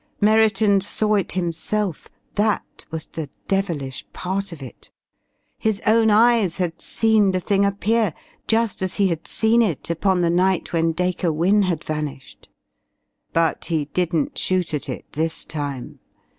[0.19, 4.89] Merriton saw it himself, that was the devilish part of it.
[5.59, 8.15] His own eyes had seen the thing appear,
[8.47, 12.49] just as he had seen it upon the night when Dacre Wynne had vanished.
[13.31, 15.99] But he didn't shoot at it this time.